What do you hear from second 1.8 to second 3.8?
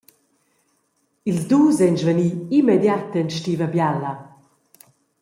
ein svani immediat en stiva